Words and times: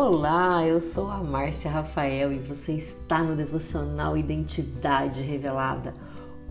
Olá, 0.00 0.64
eu 0.64 0.80
sou 0.80 1.10
a 1.10 1.16
Márcia 1.16 1.72
Rafael 1.72 2.32
e 2.32 2.38
você 2.38 2.70
está 2.74 3.20
no 3.20 3.34
devocional 3.34 4.16
Identidade 4.16 5.22
Revelada. 5.22 5.92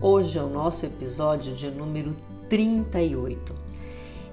Hoje 0.02 0.38
é 0.38 0.42
o 0.42 0.50
nosso 0.50 0.84
episódio 0.84 1.54
de 1.54 1.70
número 1.70 2.14
38. 2.50 3.54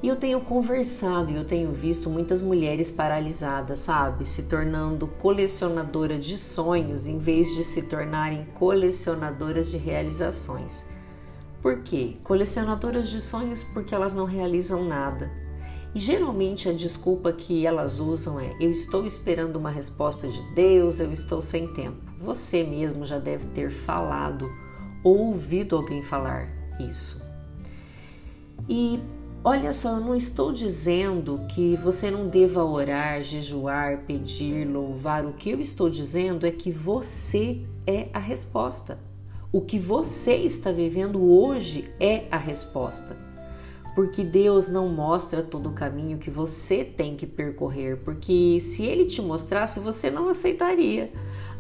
E 0.04 0.10
eu 0.10 0.18
tenho 0.18 0.42
conversado 0.42 1.32
e 1.32 1.38
eu 1.38 1.46
tenho 1.46 1.72
visto 1.72 2.10
muitas 2.10 2.42
mulheres 2.42 2.92
paralisadas, 2.92 3.80
sabe? 3.80 4.26
Se 4.26 4.44
tornando 4.50 5.08
colecionadoras 5.08 6.26
de 6.26 6.38
sonhos 6.38 7.08
em 7.08 7.18
vez 7.18 7.48
de 7.56 7.64
se 7.64 7.84
tornarem 7.84 8.46
colecionadoras 8.56 9.72
de 9.72 9.78
realizações. 9.78 10.86
Por 11.62 11.84
quê? 11.84 12.18
Colecionadoras 12.22 13.08
de 13.08 13.22
sonhos 13.22 13.64
porque 13.64 13.96
elas 13.96 14.14
não 14.14 14.26
realizam 14.26 14.84
nada. 14.84 15.45
E 15.96 16.00
geralmente 16.00 16.68
a 16.68 16.74
desculpa 16.74 17.32
que 17.32 17.66
elas 17.66 18.02
usam 18.02 18.38
é: 18.38 18.54
eu 18.60 18.70
estou 18.70 19.06
esperando 19.06 19.56
uma 19.56 19.70
resposta 19.72 20.28
de 20.28 20.42
Deus, 20.54 21.00
eu 21.00 21.14
estou 21.14 21.42
sem 21.42 21.70
tempo. 21.74 21.98
Você 22.20 22.64
mesmo 22.64 23.06
já 23.06 23.18
deve 23.18 23.48
ter 23.54 23.72
falado 23.72 24.52
ou 25.02 25.28
ouvido 25.28 25.78
alguém 25.78 26.04
falar 26.04 26.50
isso. 26.92 27.24
E 28.68 29.00
olha 29.42 29.72
só, 29.72 29.92
eu 29.92 30.02
não 30.02 30.16
estou 30.16 30.52
dizendo 30.52 31.40
que 31.54 31.78
você 31.78 32.12
não 32.12 32.28
deva 32.28 32.62
orar, 32.62 33.24
jejuar, 33.24 34.00
pedir, 34.06 34.68
louvar. 34.68 35.26
O 35.26 35.38
que 35.38 35.52
eu 35.52 35.62
estou 35.62 35.90
dizendo 35.90 36.46
é 36.46 36.52
que 36.52 36.72
você 36.72 37.62
é 37.88 38.10
a 38.12 38.20
resposta. 38.20 39.00
O 39.50 39.62
que 39.62 39.80
você 39.80 40.36
está 40.36 40.74
vivendo 40.74 41.24
hoje 41.24 41.90
é 42.02 42.28
a 42.30 42.38
resposta. 42.38 43.35
Porque 43.96 44.26
Deus 44.26 44.68
não 44.68 44.90
mostra 44.90 45.42
todo 45.42 45.70
o 45.70 45.74
caminho 45.74 46.18
que 46.18 46.30
você 46.30 46.84
tem 46.84 47.16
que 47.16 47.26
percorrer, 47.26 47.96
porque 48.04 48.60
se 48.60 48.84
ele 48.84 49.06
te 49.06 49.22
mostrasse, 49.22 49.80
você 49.80 50.12
não 50.12 50.28
aceitaria. 50.28 51.10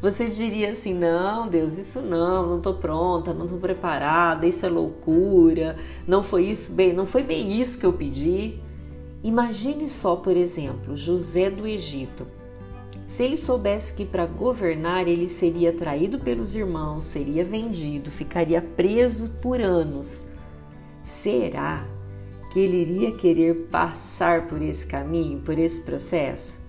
Você 0.02 0.28
diria 0.28 0.72
assim: 0.72 0.94
"Não, 0.94 1.48
Deus, 1.48 1.78
isso 1.78 2.02
não, 2.02 2.46
não 2.46 2.58
estou 2.58 2.74
pronta, 2.74 3.34
não 3.34 3.46
estou 3.46 3.58
preparada, 3.58 4.46
isso 4.46 4.66
é 4.66 4.70
loucura, 4.70 5.78
não 6.06 6.22
foi 6.22 6.48
isso 6.48 6.74
bem, 6.74 6.92
não 6.94 7.06
foi 7.06 7.24
bem 7.24 7.62
isso 7.62 7.80
que 7.80 7.86
eu 7.86 7.94
pedi". 7.94 8.60
Imagine 9.24 9.90
só, 9.90 10.18
por 10.18 10.36
exemplo, 10.36 10.96
José 10.96 11.50
do 11.50 11.66
Egito. 11.66 12.28
Se 13.08 13.24
ele 13.24 13.38
soubesse 13.38 13.96
que 13.96 14.04
para 14.04 14.26
governar 14.26 15.08
ele 15.08 15.30
seria 15.30 15.72
traído 15.72 16.20
pelos 16.20 16.54
irmãos, 16.54 17.06
seria 17.06 17.46
vendido, 17.46 18.12
ficaria 18.12 18.62
preso 18.62 19.30
por 19.42 19.62
anos, 19.62 20.26
será 21.04 21.86
que 22.56 22.60
ele 22.62 22.78
iria 22.78 23.12
querer 23.12 23.68
passar 23.70 24.48
por 24.48 24.62
esse 24.62 24.86
caminho, 24.86 25.42
por 25.42 25.60
esse 25.60 25.82
processo? 25.82 26.62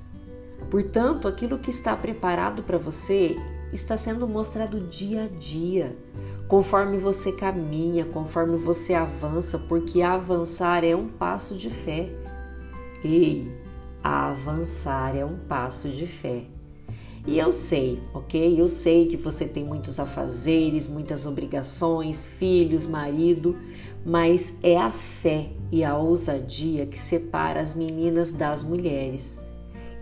Portanto, 0.68 1.28
aquilo 1.28 1.60
que 1.60 1.70
está 1.70 1.94
preparado 1.94 2.64
para 2.64 2.76
você 2.76 3.36
está 3.72 3.96
sendo 3.96 4.26
mostrado 4.26 4.80
dia 4.80 5.22
a 5.22 5.28
dia, 5.28 5.96
conforme 6.48 6.98
você 6.98 7.30
caminha, 7.30 8.04
conforme 8.04 8.56
você 8.56 8.94
avança, 8.94 9.60
porque 9.60 10.02
avançar 10.02 10.82
é 10.82 10.96
um 10.96 11.06
passo 11.06 11.56
de 11.56 11.70
fé. 11.70 12.10
Ei, 13.04 13.48
avançar 14.02 15.16
é 15.16 15.24
um 15.24 15.36
passo 15.36 15.88
de 15.88 16.08
fé. 16.08 16.46
E 17.24 17.38
eu 17.38 17.52
sei, 17.52 18.02
ok? 18.12 18.60
Eu 18.60 18.66
sei 18.66 19.06
que 19.06 19.16
você 19.16 19.46
tem 19.46 19.64
muitos 19.64 20.00
afazeres, 20.00 20.88
muitas 20.88 21.26
obrigações, 21.26 22.26
filhos, 22.26 22.88
marido, 22.88 23.54
mas 24.06 24.54
é 24.62 24.78
a 24.78 24.92
fé 24.92 25.50
e 25.72 25.82
a 25.82 25.98
ousadia 25.98 26.86
que 26.86 26.96
separa 26.96 27.60
as 27.60 27.74
meninas 27.74 28.30
das 28.30 28.62
mulheres. 28.62 29.40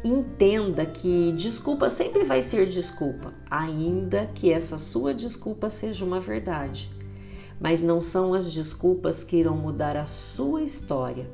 Entenda 0.05 0.85
que 0.85 1.33
desculpa 1.33 1.89
sempre 1.89 2.23
vai 2.23 2.43
ser 2.43 2.67
desculpa, 2.67 3.33
ainda 3.51 4.27
que 4.35 4.53
essa 4.53 4.77
sua 4.77 5.15
desculpa 5.15 5.71
seja 5.71 6.05
uma 6.05 6.21
verdade. 6.21 6.91
Mas 7.59 7.83
não 7.83 7.99
são 7.99 8.35
as 8.35 8.53
desculpas 8.53 9.25
que 9.25 9.37
irão 9.37 9.57
mudar 9.57 9.97
a 9.97 10.05
sua 10.05 10.63
história. 10.63 11.27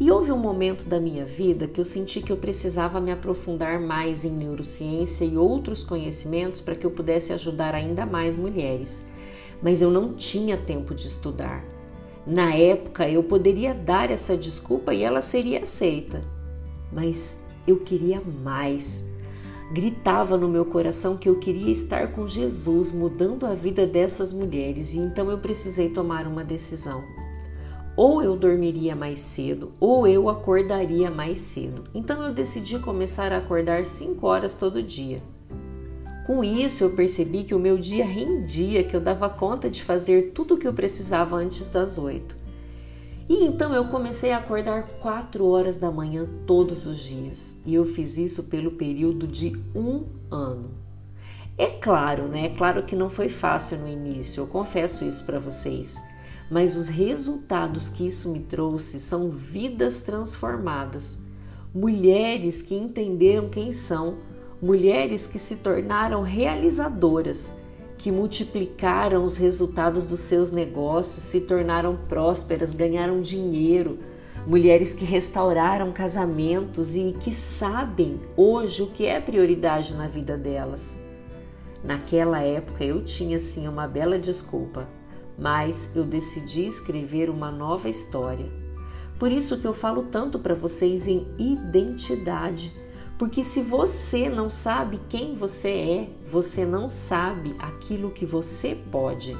E 0.00 0.10
houve 0.10 0.32
um 0.32 0.38
momento 0.38 0.88
da 0.88 0.98
minha 0.98 1.26
vida 1.26 1.68
que 1.68 1.78
eu 1.78 1.84
senti 1.84 2.22
que 2.22 2.32
eu 2.32 2.38
precisava 2.38 3.02
me 3.02 3.12
aprofundar 3.12 3.78
mais 3.78 4.24
em 4.24 4.30
neurociência 4.30 5.26
e 5.26 5.36
outros 5.36 5.84
conhecimentos 5.84 6.62
para 6.62 6.74
que 6.74 6.86
eu 6.86 6.90
pudesse 6.90 7.34
ajudar 7.34 7.74
ainda 7.74 8.06
mais 8.06 8.34
mulheres. 8.34 9.04
Mas 9.62 9.82
eu 9.82 9.90
não 9.90 10.14
tinha 10.14 10.56
tempo 10.56 10.94
de 10.94 11.06
estudar. 11.06 11.64
Na 12.26 12.54
época 12.54 13.08
eu 13.08 13.22
poderia 13.22 13.74
dar 13.74 14.10
essa 14.10 14.36
desculpa 14.36 14.92
e 14.94 15.02
ela 15.02 15.20
seria 15.20 15.62
aceita. 15.62 16.22
Mas 16.92 17.38
eu 17.66 17.78
queria 17.78 18.20
mais. 18.20 19.04
Gritava 19.72 20.36
no 20.36 20.48
meu 20.48 20.64
coração 20.64 21.16
que 21.16 21.28
eu 21.28 21.38
queria 21.38 21.70
estar 21.70 22.12
com 22.12 22.26
Jesus, 22.26 22.90
mudando 22.92 23.44
a 23.44 23.54
vida 23.54 23.86
dessas 23.86 24.32
mulheres, 24.32 24.94
e 24.94 24.98
então 24.98 25.30
eu 25.30 25.38
precisei 25.38 25.90
tomar 25.90 26.26
uma 26.26 26.42
decisão 26.42 27.04
ou 27.98 28.22
eu 28.22 28.36
dormiria 28.36 28.94
mais 28.94 29.18
cedo 29.18 29.72
ou 29.80 30.06
eu 30.06 30.28
acordaria 30.28 31.10
mais 31.10 31.40
cedo. 31.40 31.82
Então 31.92 32.22
eu 32.22 32.32
decidi 32.32 32.78
começar 32.78 33.32
a 33.32 33.38
acordar 33.38 33.84
5 33.84 34.24
horas 34.24 34.52
todo 34.54 34.80
dia. 34.80 35.20
Com 36.28 36.44
isso 36.44 36.84
eu 36.84 36.90
percebi 36.90 37.44
que 37.44 37.54
o 37.54 37.58
meu 37.58 37.78
dia 37.78 38.04
rendia, 38.04 38.84
que 38.84 38.94
eu 38.94 39.00
dava 39.00 39.30
conta 39.30 39.70
de 39.70 39.82
fazer 39.82 40.32
tudo 40.34 40.54
o 40.54 40.58
que 40.58 40.68
eu 40.68 40.74
precisava 40.74 41.36
antes 41.36 41.70
das 41.70 41.96
8. 41.96 42.36
E 43.30 43.44
então 43.46 43.72
eu 43.74 43.86
comecei 43.86 44.32
a 44.32 44.36
acordar 44.36 44.86
4 45.00 45.46
horas 45.46 45.78
da 45.78 45.90
manhã 45.90 46.28
todos 46.46 46.86
os 46.86 46.98
dias. 46.98 47.62
E 47.64 47.74
eu 47.74 47.86
fiz 47.86 48.18
isso 48.18 48.44
pelo 48.44 48.72
período 48.72 49.26
de 49.26 49.58
um 49.74 50.04
ano. 50.30 50.70
É 51.56 51.68
claro, 51.68 52.28
né? 52.28 52.44
É 52.44 52.50
claro 52.50 52.82
que 52.82 52.94
não 52.94 53.08
foi 53.08 53.30
fácil 53.30 53.78
no 53.78 53.88
início, 53.88 54.42
eu 54.42 54.46
confesso 54.46 55.06
isso 55.06 55.24
para 55.24 55.38
vocês 55.38 55.96
mas 56.50 56.76
os 56.76 56.88
resultados 56.88 57.88
que 57.90 58.06
isso 58.06 58.32
me 58.32 58.40
trouxe 58.40 59.00
são 59.00 59.30
vidas 59.30 60.00
transformadas, 60.00 61.18
mulheres 61.74 62.62
que 62.62 62.74
entenderam 62.74 63.48
quem 63.48 63.70
são, 63.70 64.16
mulheres 64.60 65.26
que 65.26 65.38
se 65.38 65.56
tornaram 65.56 66.22
realizadoras, 66.22 67.52
que 67.96 68.12
multiplicaram 68.12 69.24
os 69.24 69.36
resultados 69.36 70.06
dos 70.06 70.20
seus 70.20 70.50
negócios, 70.50 71.22
se 71.22 71.42
tornaram 71.42 71.96
prósperas, 72.08 72.72
ganharam 72.72 73.20
dinheiro, 73.20 73.98
mulheres 74.46 74.92
que 74.92 75.04
restauraram 75.04 75.92
casamentos 75.92 76.94
e 76.94 77.14
que 77.20 77.32
sabem 77.32 78.20
hoje 78.36 78.82
o 78.82 78.86
que 78.88 79.06
é 79.06 79.20
prioridade 79.20 79.94
na 79.94 80.06
vida 80.06 80.36
delas. 80.36 80.96
Naquela 81.82 82.40
época 82.40 82.84
eu 82.84 83.04
tinha 83.04 83.38
sim 83.38 83.68
uma 83.68 83.86
bela 83.86 84.18
desculpa 84.18 84.86
mas 85.38 85.94
eu 85.94 86.04
decidi 86.04 86.66
escrever 86.66 87.30
uma 87.30 87.50
nova 87.50 87.88
história. 87.88 88.50
Por 89.18 89.30
isso 89.30 89.58
que 89.58 89.66
eu 89.66 89.72
falo 89.72 90.04
tanto 90.04 90.38
para 90.38 90.54
vocês 90.54 91.06
em 91.06 91.26
identidade, 91.38 92.74
porque 93.18 93.42
se 93.42 93.60
você 93.60 94.28
não 94.28 94.48
sabe 94.48 95.00
quem 95.08 95.34
você 95.34 95.68
é, 95.68 96.08
você 96.26 96.64
não 96.64 96.88
sabe 96.88 97.54
aquilo 97.58 98.10
que 98.10 98.24
você 98.24 98.76
pode. 98.90 99.36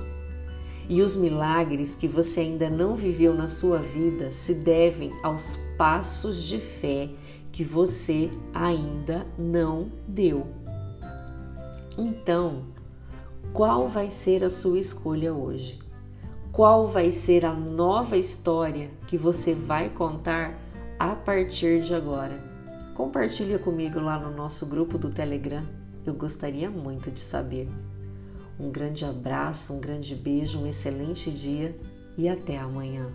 E 0.88 1.00
os 1.02 1.14
milagres 1.14 1.94
que 1.94 2.08
você 2.08 2.40
ainda 2.40 2.68
não 2.68 2.94
viveu 2.94 3.34
na 3.34 3.46
sua 3.46 3.78
vida 3.78 4.32
se 4.32 4.54
devem 4.54 5.12
aos 5.22 5.56
passos 5.76 6.42
de 6.42 6.58
fé 6.58 7.10
que 7.52 7.62
você 7.62 8.30
ainda 8.52 9.26
não 9.38 9.88
deu. 10.06 10.46
Então, 11.96 12.64
qual 13.52 13.88
vai 13.88 14.10
ser 14.10 14.42
a 14.44 14.50
sua 14.50 14.78
escolha 14.78 15.32
hoje? 15.32 15.78
qual 16.58 16.88
vai 16.88 17.12
ser 17.12 17.46
a 17.46 17.52
nova 17.52 18.16
história 18.16 18.90
que 19.06 19.16
você 19.16 19.54
vai 19.54 19.88
contar 19.88 20.58
a 20.98 21.14
partir 21.14 21.82
de 21.82 21.94
agora. 21.94 22.47
Compartilha 22.98 23.60
comigo 23.60 24.00
lá 24.00 24.18
no 24.18 24.34
nosso 24.34 24.66
grupo 24.66 24.98
do 24.98 25.08
Telegram. 25.08 25.64
Eu 26.04 26.14
gostaria 26.14 26.68
muito 26.68 27.12
de 27.12 27.20
saber. 27.20 27.68
Um 28.58 28.72
grande 28.72 29.04
abraço, 29.04 29.72
um 29.72 29.80
grande 29.80 30.16
beijo, 30.16 30.58
um 30.58 30.66
excelente 30.66 31.30
dia 31.30 31.76
e 32.16 32.28
até 32.28 32.58
amanhã. 32.58 33.06